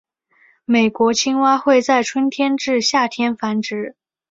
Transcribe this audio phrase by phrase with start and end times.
[0.65, 3.95] 美国青蛙会在春天至夏天繁殖。